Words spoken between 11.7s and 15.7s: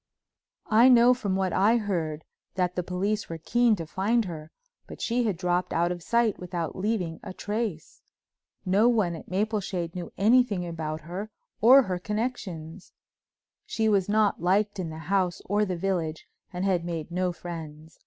her connections. She was not liked in the house or